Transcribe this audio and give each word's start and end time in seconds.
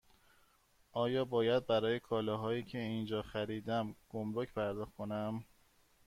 آیا 0.91 1.25
باید 1.25 1.67
برای 1.67 1.99
کالاهایی 1.99 2.63
که 2.63 2.77
اینجا 2.77 3.21
خریدم 3.21 3.95
گمرگ 4.09 4.53
پرداخت 4.53 4.93
کنم؟ 4.95 5.45